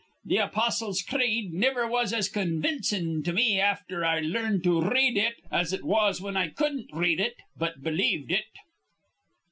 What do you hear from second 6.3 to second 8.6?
I cudden't read it, but believed it.'"